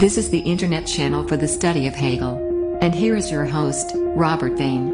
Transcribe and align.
This 0.00 0.16
is 0.16 0.30
the 0.30 0.38
internet 0.38 0.86
channel 0.86 1.28
for 1.28 1.36
the 1.36 1.46
study 1.46 1.86
of 1.86 1.94
Hegel. 1.94 2.78
And 2.80 2.94
here 2.94 3.14
is 3.16 3.30
your 3.30 3.44
host, 3.44 3.92
Robert 3.94 4.56
Vane. 4.56 4.88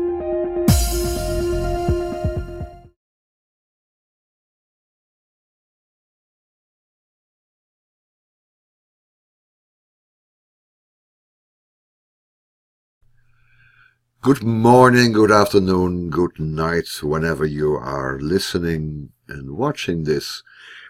Good 14.23 14.43
morning, 14.43 15.13
good 15.13 15.31
afternoon, 15.31 16.11
good 16.11 16.41
night, 16.41 16.89
whenever 17.01 17.47
you 17.47 17.77
are 17.77 18.19
listening 18.19 19.13
and 19.29 19.57
watching 19.57 20.03
this. 20.03 20.43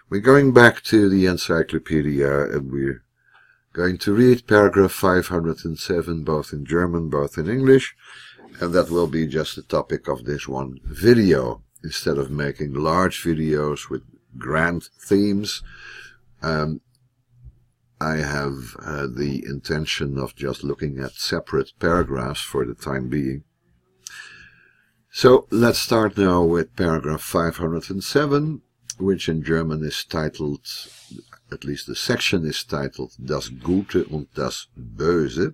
We're 0.09 0.21
going 0.21 0.53
back 0.53 0.81
to 0.85 1.07
the 1.07 1.27
encyclopedia 1.27 2.45
and 2.45 2.71
we're 2.71 3.03
going 3.73 3.97
to 3.99 4.13
read 4.13 4.47
paragraph 4.47 4.91
507 4.91 6.23
both 6.23 6.53
in 6.53 6.65
German, 6.65 7.09
both 7.09 7.37
in 7.37 7.49
English, 7.49 7.95
and 8.59 8.73
that 8.73 8.89
will 8.89 9.07
be 9.07 9.27
just 9.27 9.55
the 9.55 9.61
topic 9.61 10.07
of 10.07 10.25
this 10.25 10.47
one 10.47 10.79
video. 10.83 11.61
Instead 11.83 12.17
of 12.17 12.31
making 12.31 12.73
large 12.73 13.23
videos 13.23 13.89
with 13.89 14.01
grand 14.37 14.89
themes, 14.99 15.61
um, 16.41 16.81
I 17.99 18.17
have 18.17 18.75
uh, 18.79 19.07
the 19.07 19.43
intention 19.47 20.17
of 20.17 20.35
just 20.35 20.63
looking 20.63 20.99
at 20.99 21.13
separate 21.13 21.71
paragraphs 21.79 22.41
for 22.41 22.65
the 22.65 22.75
time 22.75 23.09
being. 23.09 23.43
So 25.11 25.47
let's 25.49 25.79
start 25.79 26.17
now 26.17 26.43
with 26.43 26.75
paragraph 26.75 27.21
507, 27.21 28.61
which 28.99 29.27
in 29.27 29.41
German 29.41 29.83
is 29.83 30.03
titled, 30.03 30.61
at 31.51 31.63
least 31.63 31.87
the 31.87 31.95
section 31.95 32.45
is 32.45 32.63
titled 32.63 33.13
Das 33.23 33.49
Gute 33.49 34.05
und 34.05 34.33
das 34.33 34.67
Böse. 34.75 35.53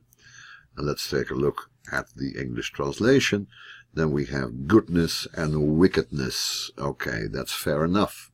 And 0.76 0.88
let's 0.88 1.10
take 1.10 1.30
a 1.30 1.36
look 1.36 1.70
at 1.92 2.08
the 2.16 2.36
English 2.38 2.72
translation. 2.72 3.48
Then 3.94 4.12
we 4.12 4.26
have 4.26 4.68
goodness 4.68 5.28
and 5.36 5.78
wickedness. 5.78 6.72
Okay, 6.78 7.28
that's 7.32 7.54
fair 7.54 7.86
enough. 7.86 8.32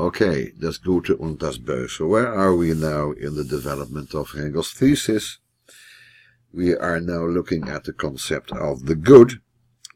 Okay, 0.00 0.52
das 0.58 0.78
Gute 0.78 1.16
und 1.16 1.40
das 1.40 1.58
Böse. 1.58 2.08
Where 2.08 2.32
are 2.32 2.56
we 2.56 2.74
now 2.74 3.12
in 3.12 3.36
the 3.36 3.44
development 3.44 4.14
of 4.14 4.32
Hegel's 4.32 4.72
thesis? 4.72 5.38
We 6.52 6.76
are 6.76 7.00
now 7.00 7.24
looking 7.24 7.68
at 7.68 7.84
the 7.84 7.92
concept 7.92 8.52
of 8.52 8.86
the 8.86 8.96
good, 8.96 9.40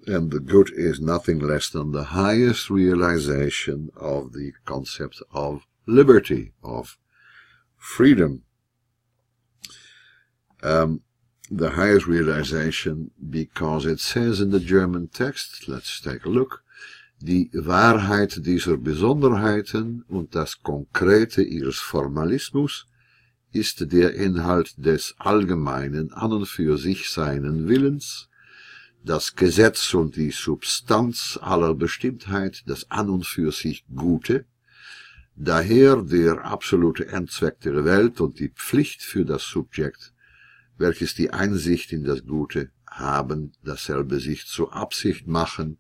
and 0.06 0.30
the 0.30 0.40
good 0.40 0.70
is 0.74 1.00
nothing 1.00 1.38
less 1.38 1.68
than 1.68 1.92
the 1.92 2.04
highest 2.04 2.70
realization 2.70 3.90
of 3.96 4.32
the 4.32 4.52
concept 4.64 5.22
of 5.32 5.66
liberty, 5.86 6.52
of 6.62 6.96
freedom. 7.76 8.42
Um, 10.62 11.02
the 11.50 11.70
highest 11.70 12.06
realization 12.06 13.10
because 13.30 13.86
it 13.86 14.00
says 14.00 14.40
in 14.40 14.50
the 14.50 14.60
German 14.60 15.08
text, 15.08 15.68
let's 15.68 16.00
take 16.00 16.24
a 16.24 16.28
look, 16.28 16.62
Die 17.20 17.50
Wahrheit 17.54 18.44
dieser 18.44 18.76
Besonderheiten 18.76 20.04
und 20.06 20.34
das 20.34 20.62
Konkrete 20.62 21.42
ihres 21.42 21.78
Formalismus 21.78 22.86
ist 23.52 23.90
der 23.90 24.14
Inhalt 24.14 24.74
des 24.76 25.14
allgemeinen 25.16 26.12
an 26.12 26.32
und 26.32 26.46
für 26.46 26.76
sich 26.76 27.08
seinen 27.08 27.68
Willens, 27.68 28.28
das 29.06 29.36
Gesetz 29.36 29.94
und 29.94 30.16
die 30.16 30.32
Substanz 30.32 31.38
aller 31.40 31.74
Bestimmtheit, 31.74 32.64
das 32.66 32.90
an 32.90 33.08
und 33.08 33.24
für 33.24 33.52
sich 33.52 33.84
Gute, 33.94 34.46
daher 35.36 36.02
der 36.02 36.44
absolute 36.44 37.06
Endzweck 37.06 37.60
der 37.60 37.84
Welt 37.84 38.20
und 38.20 38.40
die 38.40 38.48
Pflicht 38.48 39.02
für 39.02 39.24
das 39.24 39.44
Subjekt, 39.44 40.12
welches 40.76 41.14
die 41.14 41.30
Einsicht 41.30 41.92
in 41.92 42.02
das 42.02 42.26
Gute 42.26 42.70
haben, 42.90 43.52
dasselbe 43.62 44.18
sich 44.18 44.46
zur 44.46 44.74
Absicht 44.74 45.28
machen 45.28 45.78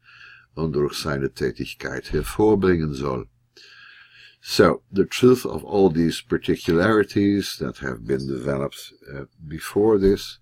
und 0.54 0.74
durch 0.74 0.94
seine 0.94 1.32
Tätigkeit 1.32 2.12
hervorbringen 2.12 2.92
soll. 2.92 3.28
So, 4.40 4.82
the 4.92 5.04
truth 5.04 5.44
of 5.44 5.64
all 5.64 5.92
these 5.92 6.22
particularities 6.22 7.56
that 7.58 7.82
have 7.82 8.06
been 8.06 8.28
developed 8.28 8.94
uh, 9.12 9.24
before 9.40 9.98
this, 9.98 10.38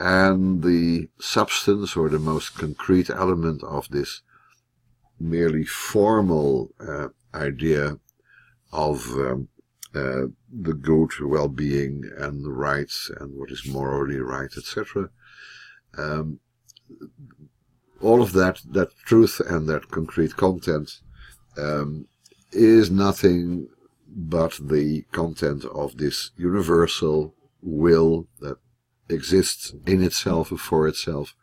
and 0.00 0.62
the 0.62 1.08
substance 1.20 1.94
or 1.94 2.08
the 2.08 2.18
most 2.18 2.56
concrete 2.56 3.10
element 3.10 3.62
of 3.62 3.86
this 3.90 4.22
merely 5.20 5.62
formal 5.62 6.70
uh, 6.80 7.08
idea 7.34 7.98
of 8.72 9.10
um, 9.10 9.48
uh, 9.94 10.24
the 10.50 10.72
good 10.72 11.10
well-being 11.20 12.10
and 12.16 12.42
the 12.42 12.50
rights 12.50 13.10
and 13.20 13.38
what 13.38 13.50
is 13.50 13.66
morally 13.66 14.18
right, 14.18 14.50
etc. 14.56 15.10
Um, 15.98 16.40
all 18.00 18.22
of 18.22 18.32
that, 18.32 18.62
that 18.70 18.96
truth 19.04 19.38
and 19.46 19.68
that 19.68 19.90
concrete 19.90 20.34
content 20.36 21.00
um, 21.58 22.06
is 22.52 22.90
nothing 22.90 23.68
but 24.08 24.58
the 24.62 25.02
content 25.12 25.66
of 25.66 25.98
this 25.98 26.30
universal 26.38 27.34
will 27.60 28.26
that 28.40 28.56
exists 29.10 29.74
in 29.86 30.02
itself 30.02 30.50
and 30.50 30.60
for 30.60 30.88
itself. 30.88 31.34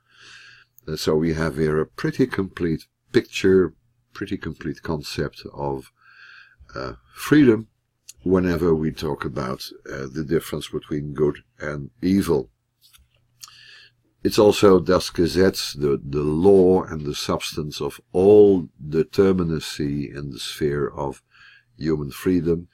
And 0.86 1.00
so 1.00 1.16
we 1.16 1.34
have 1.34 1.58
here 1.58 1.80
a 1.80 1.86
pretty 1.86 2.26
complete 2.26 2.86
picture, 3.12 3.74
pretty 4.14 4.38
complete 4.38 4.82
concept 4.84 5.44
of 5.54 5.92
uh, 6.74 6.94
freedom 7.14 7.68
whenever 8.24 8.74
we 8.74 8.92
talk 8.92 9.26
about 9.26 9.70
uh, 9.92 10.08
the 10.12 10.26
difference 10.28 10.70
between 10.70 11.14
good 11.14 11.40
and 11.60 11.90
evil. 12.02 12.50
It's 14.24 14.40
also 14.40 14.80
das 14.80 15.10
Gesetz, 15.10 15.74
the, 15.80 16.02
the 16.04 16.24
law 16.24 16.84
and 16.84 17.06
the 17.06 17.16
substance 17.16 17.80
of 17.80 18.02
all 18.12 18.68
determinacy 18.86 20.14
in 20.14 20.32
the 20.32 20.40
sphere 20.40 20.88
of 20.90 21.22
human 21.78 22.12
freedom. 22.12 22.68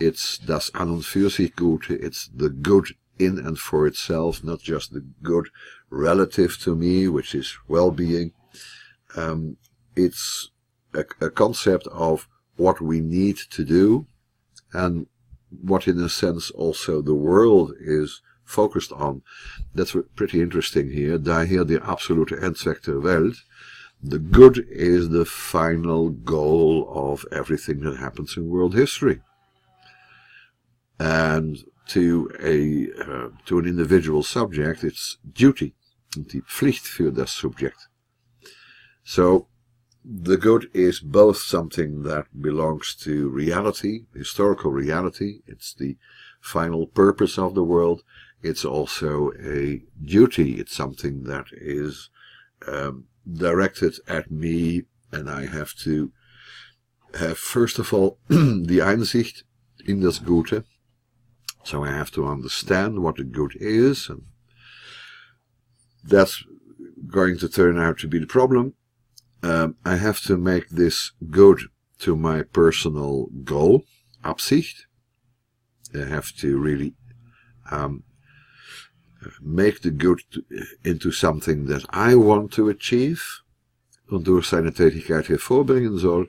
It's 0.00 0.38
das 0.38 0.70
an 0.74 0.90
und 0.90 1.04
für 1.04 1.30
sich 1.30 1.54
Gute, 1.56 1.94
it's 1.94 2.30
the 2.34 2.48
good 2.48 2.94
in 3.18 3.38
and 3.38 3.58
for 3.58 3.86
itself, 3.86 4.42
not 4.42 4.60
just 4.60 4.92
the 4.92 5.04
good 5.22 5.48
relative 5.90 6.58
to 6.60 6.74
me, 6.74 7.08
which 7.08 7.34
is 7.34 7.56
well-being. 7.68 8.32
Um, 9.16 9.56
it's 9.96 10.50
a, 10.94 11.04
a 11.20 11.30
concept 11.30 11.86
of 11.88 12.28
what 12.56 12.80
we 12.80 13.00
need 13.00 13.36
to 13.50 13.64
do 13.64 14.06
and 14.72 15.06
what 15.62 15.86
in 15.86 16.00
a 16.00 16.08
sense 16.08 16.50
also 16.50 17.00
the 17.00 17.14
world 17.14 17.72
is 17.80 18.20
focused 18.44 18.92
on. 18.92 19.22
That's 19.74 19.96
pretty 20.16 20.40
interesting 20.40 20.90
here. 20.90 21.18
Daher 21.18 21.66
die 21.66 21.80
absolute 21.82 22.30
Endzweck 22.30 22.82
der 22.82 23.00
Welt. 23.00 23.36
The 24.02 24.18
good 24.18 24.66
is 24.68 25.08
the 25.08 25.24
final 25.24 26.10
goal 26.10 26.90
of 26.92 27.24
everything 27.32 27.80
that 27.80 27.96
happens 27.96 28.36
in 28.36 28.50
world 28.50 28.74
history. 28.74 29.22
And 30.98 31.64
to 31.88 32.30
a 32.42 32.90
uh, 33.02 33.28
to 33.46 33.58
an 33.58 33.66
individual 33.66 34.22
subject, 34.22 34.84
it's 34.84 35.18
duty, 35.32 35.74
die 36.16 36.42
Pflicht 36.42 36.86
für 36.86 37.12
das 37.12 37.32
Subjekt. 37.32 37.88
So 39.02 39.48
the 40.04 40.36
good 40.36 40.68
is 40.74 41.00
both 41.00 41.38
something 41.38 42.02
that 42.02 42.26
belongs 42.40 42.94
to 42.94 43.28
reality, 43.28 44.06
historical 44.14 44.70
reality. 44.70 45.40
It's 45.46 45.74
the 45.74 45.96
final 46.40 46.86
purpose 46.86 47.38
of 47.38 47.54
the 47.54 47.64
world, 47.64 48.02
it's 48.44 48.64
also 48.64 49.32
a 49.42 49.82
duty. 50.04 50.60
It's 50.60 50.76
something 50.76 51.24
that 51.24 51.46
is 51.52 52.10
um, 52.68 53.04
directed 53.26 53.94
at 54.06 54.30
me, 54.30 54.82
and 55.10 55.30
I 55.30 55.46
have 55.46 55.74
to 55.84 56.12
have, 57.18 57.38
first 57.38 57.78
of 57.78 57.94
all, 57.94 58.18
the 58.28 58.80
Einsicht 58.82 59.44
in 59.86 60.02
das 60.02 60.18
Gute. 60.18 60.64
So 61.64 61.82
I 61.82 61.90
have 61.90 62.10
to 62.12 62.26
understand 62.26 63.02
what 63.02 63.16
the 63.16 63.24
good 63.24 63.56
is, 63.58 64.08
and 64.08 64.22
that's 66.04 66.44
going 67.06 67.38
to 67.38 67.48
turn 67.48 67.78
out 67.78 67.98
to 67.98 68.08
be 68.08 68.18
the 68.18 68.26
problem. 68.26 68.74
Um, 69.42 69.76
I 69.84 69.96
have 69.96 70.20
to 70.22 70.36
make 70.36 70.68
this 70.68 71.12
good 71.30 71.60
to 72.00 72.16
my 72.16 72.42
personal 72.42 73.28
goal, 73.44 73.84
Absicht. 74.22 74.86
I 75.94 76.04
have 76.04 76.32
to 76.36 76.58
really 76.58 76.94
um, 77.70 78.04
make 79.40 79.80
the 79.82 79.90
good 79.90 80.20
into 80.84 81.12
something 81.12 81.66
that 81.66 81.84
I 81.90 82.14
want 82.14 82.52
to 82.52 82.68
achieve, 82.68 83.40
und 84.10 84.26
durch 84.26 84.48
seine 84.48 84.72
Tätigkeit 84.72 85.28
hervorbringen 85.28 85.98
soll, 85.98 86.26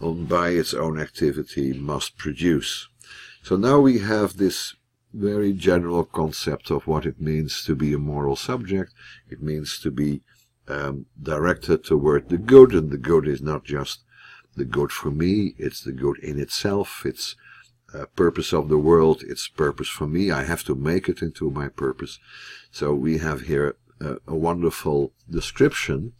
and 0.00 0.28
by 0.28 0.50
its 0.50 0.72
own 0.72 0.98
activity 0.98 1.74
must 1.74 2.16
produce. 2.16 2.88
So 3.42 3.56
now 3.56 3.80
we 3.80 3.98
have 3.98 4.36
this 4.36 4.74
very 5.12 5.52
general 5.52 6.04
concept 6.04 6.70
of 6.70 6.86
what 6.86 7.06
it 7.06 7.20
means 7.20 7.64
to 7.64 7.74
be 7.74 7.92
a 7.92 7.98
moral 7.98 8.36
subject. 8.36 8.92
It 9.28 9.42
means 9.42 9.78
to 9.80 9.90
be 9.90 10.22
um, 10.68 11.06
directed 11.20 11.84
toward 11.84 12.28
the 12.28 12.38
good, 12.38 12.74
and 12.74 12.90
the 12.90 12.98
good 12.98 13.26
is 13.26 13.40
not 13.40 13.64
just 13.64 14.04
the 14.56 14.64
good 14.64 14.92
for 14.92 15.10
me, 15.10 15.54
it's 15.56 15.82
the 15.82 15.92
good 15.92 16.18
in 16.18 16.38
itself, 16.38 17.04
it's 17.06 17.36
uh, 17.94 18.04
purpose 18.16 18.52
of 18.52 18.68
the 18.68 18.78
world, 18.78 19.22
it's 19.26 19.48
purpose 19.48 19.88
for 19.88 20.06
me. 20.06 20.30
I 20.30 20.44
have 20.44 20.64
to 20.64 20.74
make 20.74 21.08
it 21.08 21.22
into 21.22 21.50
my 21.50 21.68
purpose. 21.68 22.18
So 22.70 22.92
we 22.92 23.18
have 23.18 23.42
here 23.42 23.76
a, 24.00 24.16
a 24.26 24.36
wonderful 24.36 25.12
description 25.30 26.12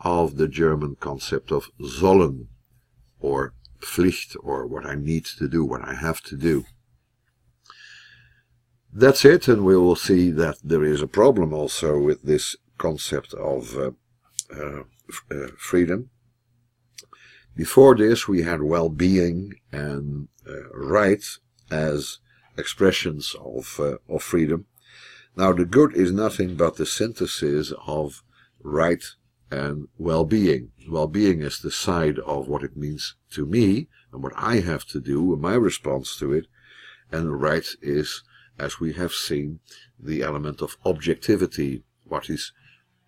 of 0.00 0.36
the 0.36 0.48
German 0.48 0.96
concept 0.98 1.52
of 1.52 1.70
sollen, 1.80 2.46
or 3.20 3.54
Pflicht, 3.80 4.36
or 4.42 4.66
what 4.66 4.86
I 4.86 4.94
need 4.96 5.26
to 5.38 5.48
do, 5.48 5.64
what 5.64 5.82
I 5.82 5.94
have 5.94 6.20
to 6.22 6.36
do. 6.36 6.64
That's 8.96 9.24
it, 9.24 9.48
and 9.48 9.64
we 9.64 9.76
will 9.76 9.96
see 9.96 10.30
that 10.30 10.58
there 10.62 10.84
is 10.84 11.02
a 11.02 11.08
problem 11.08 11.52
also 11.52 11.98
with 11.98 12.22
this 12.22 12.54
concept 12.78 13.34
of 13.34 13.76
uh, 13.76 13.90
uh, 14.56 14.84
uh, 15.32 15.48
freedom. 15.58 16.10
Before 17.56 17.96
this, 17.96 18.28
we 18.28 18.42
had 18.42 18.62
well-being 18.62 19.54
and 19.72 20.28
uh, 20.48 20.68
right 20.72 21.24
as 21.72 22.18
expressions 22.56 23.34
of, 23.40 23.80
uh, 23.80 23.96
of 24.08 24.22
freedom. 24.22 24.66
Now, 25.36 25.52
the 25.52 25.64
good 25.64 25.96
is 25.96 26.12
nothing 26.12 26.54
but 26.54 26.76
the 26.76 26.86
synthesis 26.86 27.72
of 27.88 28.22
right 28.62 29.02
and 29.50 29.88
well-being. 29.98 30.70
Well-being 30.88 31.42
is 31.42 31.58
the 31.58 31.72
side 31.72 32.20
of 32.20 32.46
what 32.46 32.62
it 32.62 32.76
means 32.76 33.16
to 33.32 33.44
me 33.44 33.88
and 34.12 34.22
what 34.22 34.34
I 34.36 34.60
have 34.60 34.84
to 34.86 35.00
do 35.00 35.32
and 35.32 35.42
my 35.42 35.54
response 35.54 36.16
to 36.18 36.32
it. 36.32 36.46
And 37.10 37.40
right 37.40 37.66
is, 37.82 38.22
as 38.58 38.80
we 38.80 38.92
have 38.94 39.12
seen, 39.12 39.60
the 39.98 40.22
element 40.22 40.60
of 40.62 40.76
objectivity, 40.84 41.82
what 42.04 42.30
is 42.30 42.52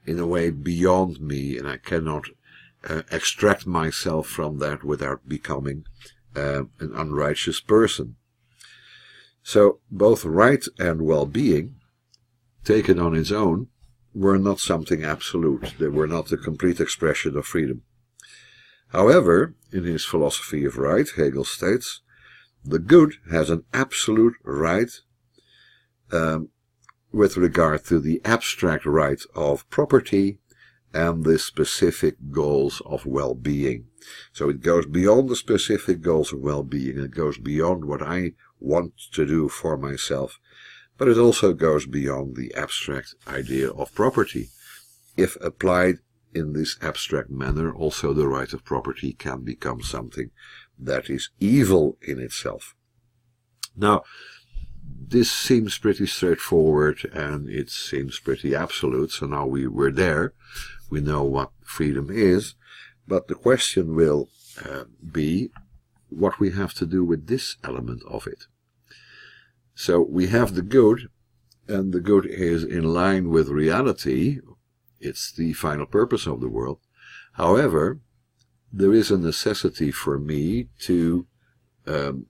in 0.06 0.19
a 0.19 0.26
way 0.26 0.50
beyond 0.50 1.20
me 1.20 1.58
and 1.58 1.69
I 1.69 1.76
cannot 1.78 2.26
uh, 2.88 3.02
extract 3.10 3.66
myself 3.66 4.26
from 4.26 4.58
that 4.58 4.84
without 4.84 5.28
becoming 5.28 5.84
uh, 6.34 6.64
an 6.81 6.93
unrighteous 6.94 7.60
person. 7.60 8.16
So 9.43 9.81
both 9.90 10.25
right 10.25 10.64
and 10.78 11.02
well-being, 11.02 11.76
taken 12.64 12.98
on 12.98 13.14
its 13.14 13.31
own, 13.31 13.69
were 14.14 14.38
not 14.38 14.60
something 14.60 15.04
absolute. 15.04 15.75
They 15.78 15.88
were 15.88 16.06
not 16.06 16.28
the 16.28 16.37
complete 16.37 16.81
expression 16.81 17.37
of 17.37 17.46
freedom. 17.46 17.82
However, 18.88 19.54
in 19.72 19.84
his 19.84 20.04
philosophy 20.04 20.64
of 20.64 20.78
right, 20.78 21.08
Hegel 21.16 21.44
states, 21.44 22.00
the 22.64 22.78
good 22.78 23.14
has 23.31 23.50
an 23.50 23.64
absolute 23.72 24.34
right 24.43 24.90
um, 26.12 26.49
with 27.12 27.37
regard 27.37 27.85
to 27.85 27.99
the 27.99 28.20
abstract 28.25 28.85
right 28.85 29.20
of 29.35 29.69
property 29.70 30.38
and 30.93 31.25
the 31.25 31.38
specific 31.38 32.17
goals 32.31 32.81
of 32.87 33.06
well-being. 33.06 33.87
So 34.32 34.49
it 34.49 34.62
goes 34.62 34.87
beyond 34.87 35.29
the 35.29 35.37
specific 35.37 36.00
goals 36.00 36.32
of 36.32 36.41
well-being, 36.41 36.99
it 36.99 37.11
goes 37.11 37.38
beyond 37.38 37.85
what 37.85 38.03
I 38.03 38.32
want 38.61 38.94
to 39.12 39.26
do 39.26 39.49
for 39.49 39.76
myself, 39.76 40.38
but 40.97 41.08
it 41.08 41.19
also 41.19 41.53
goes 41.53 41.87
beyond 41.87 42.37
the 42.37 42.55
abstract 42.55 43.14
idea 43.29 43.70
of 43.70 43.94
property. 43.94 44.49
If 45.17 45.37
applied 45.41 45.97
in 46.35 46.53
this 46.53 46.76
abstract 46.82 47.31
manner, 47.31 47.73
also 47.73 48.12
the 48.12 48.29
right 48.29 48.53
of 48.53 48.64
property 48.64 49.12
can 49.12 49.43
become 49.43 49.82
something 49.82 50.31
that 50.79 51.08
is 51.08 51.31
evil 51.41 51.97
in 52.03 52.19
itself. 52.20 52.75
Now, 53.76 54.05
this 55.08 55.31
seems 55.31 55.79
pretty 55.79 56.06
straightforward 56.06 57.08
and 57.12 57.49
it 57.49 57.70
seems 57.70 58.19
pretty 58.19 58.55
absolute. 58.55 59.12
So 59.12 59.26
now 59.26 59.47
we 59.47 59.67
were 59.67 59.93
there. 59.93 60.32
We 60.91 61.00
know 61.00 61.23
what 61.23 61.53
freedom 61.62 62.08
is. 62.11 62.55
But 63.06 63.29
the 63.29 63.35
question 63.37 63.94
will 63.94 64.29
uh, 64.64 64.85
be 65.12 65.50
what 66.08 66.41
we 66.41 66.50
have 66.53 66.75
to 66.75 66.87
do 66.87 67.05
with 67.05 67.26
this 67.26 67.56
element 67.62 68.03
of 68.08 68.26
it. 68.26 68.44
So 69.75 70.00
we 70.00 70.29
have 70.29 70.55
the 70.55 70.62
good, 70.62 71.08
and 71.69 71.93
the 71.93 72.00
good 72.00 72.26
is 72.26 72.64
in 72.64 72.85
line 72.85 73.29
with 73.29 73.49
reality. 73.49 74.41
It's 74.99 75.31
the 75.31 75.53
final 75.53 75.87
purpose 75.87 76.26
of 76.26 76.41
the 76.41 76.49
world. 76.49 76.79
However, 77.35 78.00
there 78.73 78.93
is 78.93 79.11
a 79.11 79.19
necessity 79.19 79.91
for 79.91 80.19
me 80.19 80.69
to 80.81 81.26
um, 81.87 82.26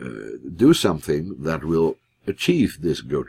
uh, 0.00 0.38
do 0.54 0.74
something 0.74 1.36
that 1.40 1.64
will 1.64 1.96
achieve 2.26 2.78
this 2.80 3.00
good. 3.00 3.28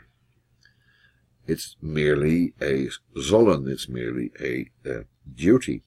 It's 1.46 1.76
merely 1.82 2.54
a 2.60 2.88
sollen, 3.16 3.68
it's 3.68 3.88
merely 3.88 4.32
a, 4.40 4.70
a 4.88 5.04
duty. 5.34 5.82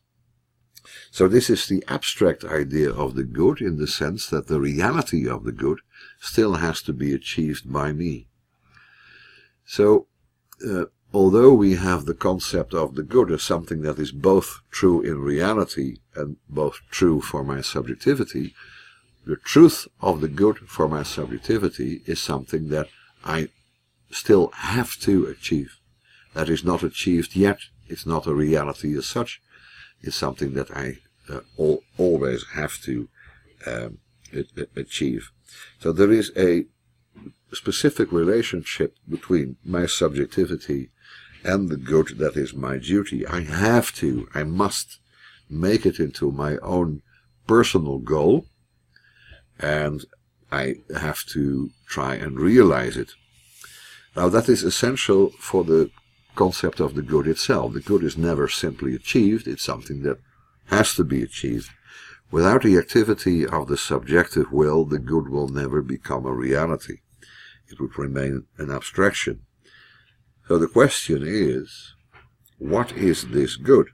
So 1.12 1.28
this 1.28 1.50
is 1.50 1.68
the 1.68 1.84
abstract 1.88 2.44
idea 2.46 2.92
of 2.92 3.16
the 3.16 3.24
good 3.24 3.60
in 3.60 3.78
the 3.78 3.88
sense 3.88 4.28
that 4.28 4.48
the 4.48 4.60
reality 4.60 5.28
of 5.28 5.44
the 5.44 5.52
good 5.52 5.80
still 6.20 6.56
has 6.56 6.82
to 6.84 6.94
be 6.94 7.14
achieved 7.14 7.72
by 7.72 7.92
me. 7.92 8.28
So, 9.66 10.08
uh, 10.66 10.86
although 11.14 11.54
we 11.54 11.76
have 11.76 12.06
the 12.06 12.14
concept 12.14 12.74
of 12.74 12.96
the 12.96 13.04
good 13.04 13.32
as 13.32 13.44
something 13.44 13.82
that 13.82 14.00
is 14.00 14.12
both 14.12 14.62
true 14.72 15.02
in 15.02 15.20
reality 15.20 15.98
and 16.16 16.38
both 16.48 16.80
true 16.90 17.20
for 17.20 17.44
my 17.44 17.62
subjectivity, 17.62 18.54
the 19.26 19.36
truth 19.36 19.88
of 20.00 20.22
the 20.22 20.30
good 20.30 20.58
for 20.60 20.88
my 20.88 21.04
subjectivity 21.04 22.02
is 22.06 22.22
something 22.22 22.70
that 22.70 22.88
I 23.28 23.50
still 24.10 24.52
have 24.54 24.98
to 25.02 25.26
achieve. 25.26 25.78
That 26.34 26.50
is 26.50 26.64
not 26.64 26.84
achieved 26.84 27.36
yet. 27.36 27.60
It's 27.88 28.06
not 28.06 28.28
a 28.28 28.34
reality 28.34 28.98
as 28.98 29.06
such. 29.06 29.42
It's 30.02 30.16
something 30.16 30.54
that 30.54 30.72
I 30.72 31.00
uh, 31.30 31.42
always 31.98 32.46
have 32.54 32.82
to 32.84 33.10
um, 33.66 33.98
achieve. 34.76 35.32
So 35.80 35.92
there 35.92 36.12
is 36.12 36.32
a 36.38 36.66
specific 37.54 38.12
relationship 38.12 38.96
between 39.08 39.58
my 39.64 39.86
subjectivity 39.86 40.90
and 41.44 41.70
the 41.70 41.78
good 41.78 42.18
that 42.18 42.36
is 42.36 42.54
my 42.54 42.78
duty. 42.78 43.26
I 43.26 43.42
have 43.42 43.94
to, 43.96 44.28
I 44.34 44.44
must 44.44 45.00
make 45.50 45.86
it 45.86 46.00
into 46.00 46.32
my 46.32 46.58
own 46.58 47.02
personal 47.48 48.00
goal 48.00 48.46
and 49.60 50.06
I 50.52 50.76
have 50.96 51.26
to 51.34 51.72
try 51.88 52.16
and 52.16 52.40
realize 52.40 52.98
it. 52.98 53.12
Now 54.16 54.30
that 54.30 54.50
is 54.50 54.64
essential 54.64 55.32
for 55.40 55.64
the 55.64 55.92
concept 56.36 56.80
of 56.80 56.96
the 56.96 57.02
good 57.02 57.28
itself. 57.28 57.74
The 57.74 57.82
good 57.82 58.04
is 58.04 58.18
never 58.18 58.48
simply 58.48 58.96
achieved, 58.96 59.48
it's 59.48 59.64
something 59.64 60.04
that 60.04 60.20
has 60.68 60.94
to 60.96 61.04
be 61.04 61.22
achieved. 61.22 61.70
Without 62.30 62.64
the 62.64 62.78
activity 62.78 63.46
of 63.46 63.68
the 63.68 63.78
subjective 63.78 64.52
will, 64.52 64.86
the 64.86 65.00
good 65.00 65.30
will 65.30 65.48
never 65.48 65.82
become 65.82 66.26
a 66.26 66.34
reality. 66.34 66.98
It 67.70 67.80
would 67.80 67.98
remain 67.98 68.46
an 68.58 68.72
abstraction. 68.72 69.42
So 70.48 70.58
the 70.58 70.68
question 70.68 71.24
is, 71.26 71.96
what 72.58 72.92
is 72.94 73.28
this 73.30 73.56
good? 73.56 73.88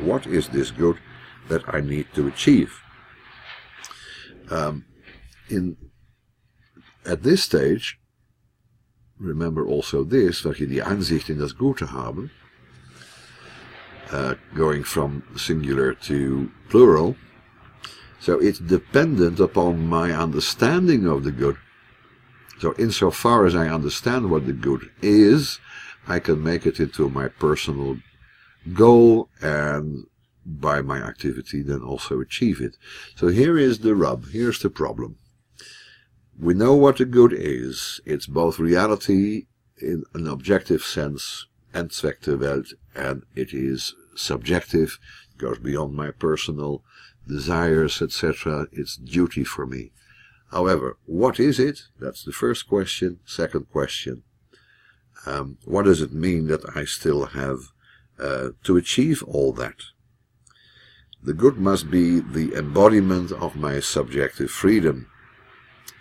What 0.00 0.26
is 0.26 0.48
this 0.48 0.70
good 0.70 0.98
that 1.48 1.62
I 1.72 1.80
need 1.80 2.06
to 2.14 2.26
achieve? 2.28 2.80
Um, 4.50 4.86
in 5.48 5.76
at 7.04 7.22
this 7.22 7.42
stage, 7.42 7.98
remember 9.18 9.66
also 9.66 10.04
this, 10.04 10.44
je 10.44 10.66
die 10.66 10.82
Einsicht 10.82 11.28
in 11.28 11.38
das 11.38 11.56
Gute 11.56 11.92
haben, 11.92 12.30
uh, 14.12 14.34
going 14.54 14.84
from 14.84 15.22
singular 15.36 15.94
to 15.94 16.50
plural. 16.68 17.16
So 18.20 18.38
it's 18.38 18.58
dependent 18.58 19.40
upon 19.40 19.86
my 19.86 20.12
understanding 20.12 21.06
of 21.06 21.24
the 21.24 21.32
good. 21.32 21.56
So 22.60 22.74
insofar 22.78 23.46
as 23.46 23.54
I 23.54 23.68
understand 23.68 24.30
what 24.30 24.46
the 24.46 24.52
good 24.52 24.90
is, 25.00 25.60
I 26.08 26.18
can 26.18 26.42
make 26.42 26.66
it 26.66 26.80
into 26.80 27.08
my 27.08 27.28
personal 27.28 27.98
goal 28.74 29.28
and 29.40 30.06
by 30.44 30.80
my 30.80 30.98
activity 30.98 31.62
then 31.62 31.82
also 31.82 32.20
achieve 32.20 32.60
it. 32.60 32.76
So 33.14 33.28
here 33.28 33.58
is 33.58 33.80
the 33.80 33.94
rub, 33.94 34.30
here's 34.30 34.58
the 34.60 34.70
problem. 34.70 35.16
We 36.40 36.54
know 36.54 36.74
what 36.74 36.98
the 36.98 37.04
good 37.04 37.32
is. 37.32 38.00
It's 38.06 38.26
both 38.26 38.60
reality 38.60 39.46
in 39.80 40.04
an 40.14 40.28
objective 40.28 40.82
sense, 40.82 41.46
Endzweck 41.74 42.20
der 42.22 42.62
and 42.94 43.24
it 43.34 43.52
is 43.52 43.94
subjective, 44.14 44.98
it 45.32 45.38
goes 45.38 45.58
beyond 45.58 45.94
my 45.94 46.10
personal 46.10 46.82
desires, 47.26 48.00
etc. 48.00 48.68
It's 48.72 48.96
duty 48.96 49.44
for 49.44 49.66
me. 49.66 49.92
However, 50.50 50.96
what 51.06 51.38
is 51.38 51.58
it? 51.58 51.82
That's 52.00 52.24
the 52.24 52.32
first 52.32 52.68
question. 52.68 53.20
Second 53.24 53.70
question, 53.70 54.22
um, 55.26 55.58
what 55.64 55.84
does 55.84 56.00
it 56.00 56.12
mean 56.12 56.46
that 56.46 56.76
I 56.76 56.84
still 56.84 57.26
have 57.26 57.58
uh, 58.18 58.50
to 58.64 58.76
achieve 58.76 59.22
all 59.24 59.52
that? 59.54 59.76
The 61.22 61.34
good 61.34 61.58
must 61.58 61.90
be 61.90 62.20
the 62.20 62.54
embodiment 62.54 63.32
of 63.32 63.56
my 63.56 63.80
subjective 63.80 64.50
freedom. 64.50 65.10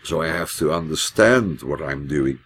So 0.04 0.22
I 0.22 0.28
have 0.28 0.54
to 0.58 0.72
understand 0.72 1.62
what 1.62 1.82
I'm 1.82 2.08
doing. 2.08 2.40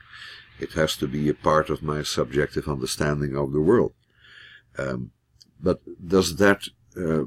It 0.60 0.74
has 0.74 0.96
to 0.98 1.08
be 1.08 1.30
a 1.30 1.34
part 1.34 1.70
of 1.70 1.84
my 1.84 2.04
subjective 2.04 2.68
understanding 2.68 3.36
of 3.36 3.52
the 3.52 3.62
world. 3.62 3.94
Um, 4.78 5.12
but 5.62 5.82
does 6.08 6.38
that 6.38 6.68
uh, 6.96 7.26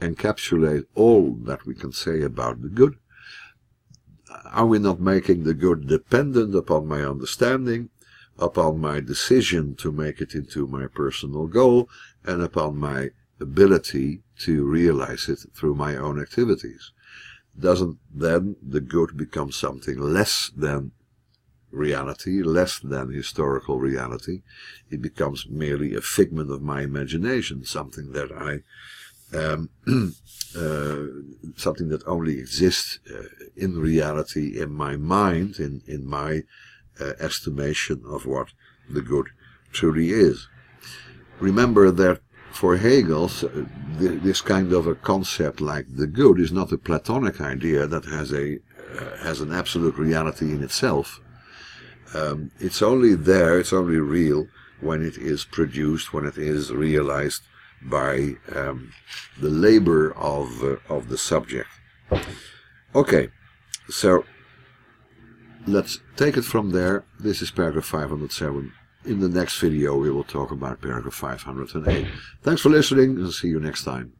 encapsulate 0.00 0.86
all 0.94 1.32
that 1.44 1.66
we 1.66 1.74
can 1.74 1.92
say 1.92 2.22
about 2.22 2.62
the 2.62 2.68
good? 2.68 2.96
are 4.52 4.66
we 4.66 4.78
not 4.78 5.00
making 5.00 5.44
the 5.44 5.54
good 5.54 5.86
dependent 5.86 6.54
upon 6.54 6.86
my 6.86 7.02
understanding, 7.02 7.88
upon 8.38 8.80
my 8.80 9.00
decision 9.00 9.74
to 9.76 9.92
make 9.92 10.20
it 10.20 10.34
into 10.34 10.66
my 10.66 10.86
personal 10.86 11.46
goal, 11.46 11.88
and 12.24 12.42
upon 12.42 12.76
my 12.76 13.10
ability 13.40 14.22
to 14.38 14.64
realize 14.64 15.28
it 15.28 15.40
through 15.54 15.74
my 15.74 15.96
own 15.96 16.20
activities? 16.20 16.92
Doesn't 17.58 17.98
then 18.12 18.56
the 18.62 18.80
good 18.80 19.16
become 19.16 19.52
something 19.52 19.98
less 19.98 20.50
than 20.56 20.92
reality, 21.70 22.42
less 22.42 22.78
than 22.78 23.12
historical 23.12 23.78
reality? 23.78 24.42
It 24.90 25.02
becomes 25.02 25.46
merely 25.48 25.94
a 25.94 26.00
figment 26.00 26.50
of 26.50 26.62
my 26.62 26.82
imagination, 26.82 27.64
something 27.64 28.12
that 28.12 28.32
I 28.32 28.62
um, 29.34 29.70
uh, 30.56 31.06
something 31.56 31.88
that 31.88 32.06
only 32.06 32.38
exists 32.38 32.98
uh, 33.10 33.22
in 33.56 33.78
reality 33.78 34.60
in 34.60 34.74
my 34.74 34.96
mind, 34.96 35.58
in, 35.58 35.82
in 35.86 36.06
my 36.06 36.42
uh, 37.00 37.12
estimation 37.18 38.02
of 38.06 38.26
what 38.26 38.48
the 38.90 39.00
good 39.00 39.28
truly 39.72 40.10
is. 40.10 40.48
Remember 41.40 41.90
that 41.90 42.20
for 42.52 42.76
Hegel, 42.76 43.30
this 44.08 44.40
kind 44.40 44.72
of 44.72 44.86
a 44.86 44.94
concept 44.94 45.60
like 45.60 45.86
the 45.94 46.06
good 46.06 46.38
is 46.38 46.52
not 46.52 46.72
a 46.72 46.78
Platonic 46.78 47.40
idea 47.40 47.86
that 47.86 48.04
has 48.04 48.32
a 48.32 48.58
uh, 48.98 49.16
has 49.18 49.40
an 49.40 49.52
absolute 49.52 49.96
reality 49.96 50.52
in 50.52 50.62
itself. 50.62 51.20
Um, 52.14 52.50
it's 52.60 52.82
only 52.82 53.14
there, 53.14 53.58
it's 53.58 53.72
only 53.72 53.96
real 53.96 54.48
when 54.80 55.02
it 55.02 55.16
is 55.16 55.44
produced, 55.44 56.12
when 56.12 56.26
it 56.26 56.36
is 56.36 56.70
realized 56.72 57.42
by 57.80 58.34
um, 58.54 58.92
the 59.40 59.48
labor 59.48 60.12
of, 60.14 60.62
uh, 60.62 60.76
of 60.88 61.08
the 61.08 61.16
subject. 61.16 61.68
Okay, 62.94 63.28
so 63.88 64.24
let's 65.66 66.00
take 66.16 66.36
it 66.36 66.44
from 66.44 66.70
there. 66.70 67.04
This 67.18 67.40
is 67.40 67.50
paragraph 67.50 67.86
507. 67.86 68.72
In 69.04 69.18
the 69.18 69.28
next 69.28 69.58
video, 69.58 69.96
we 69.96 70.10
will 70.10 70.22
talk 70.22 70.52
about 70.52 70.80
paragraph 70.80 71.14
508. 71.14 72.06
Thanks 72.42 72.62
for 72.62 72.68
listening 72.68 73.16
and 73.16 73.32
see 73.32 73.48
you 73.48 73.58
next 73.58 73.82
time. 73.82 74.12